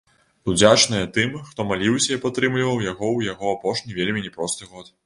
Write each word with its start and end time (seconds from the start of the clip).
Удзячныя 0.53 1.09
тым, 1.17 1.35
хто 1.51 1.67
маліўся 1.73 2.09
і 2.15 2.19
падтрымліваў 2.25 2.85
яго 2.91 3.13
ў 3.17 3.35
яго 3.35 3.57
апошні 3.57 4.01
вельмі 4.01 4.27
не 4.27 4.39
проста 4.41 4.73
год. 4.75 4.95